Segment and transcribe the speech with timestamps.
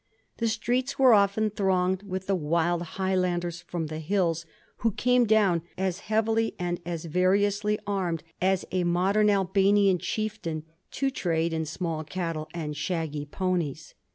[0.37, 4.45] The streets were often thronged with the wild Highlanders f5pom the hiUs,
[4.77, 11.11] who came down, as heavily and as variously armed as a modern Albanian chieftain, to
[11.11, 13.93] trade in small cattle and shaggy^ ponies.